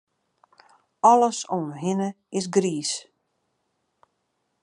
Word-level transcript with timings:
Alles 1.11 1.41
om 1.57 1.65
him 1.71 1.77
hinne 1.83 2.09
is 2.37 2.45
griis. 2.55 2.91